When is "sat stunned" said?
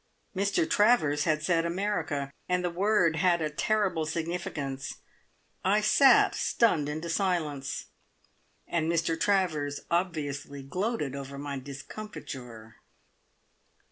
5.81-6.89